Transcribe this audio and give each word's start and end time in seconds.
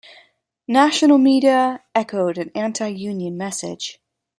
National 0.67 1.19
media 1.19 1.83
echoed 1.93 2.39
an 2.39 2.49
anti-union 2.55 3.37
message. 3.37 4.01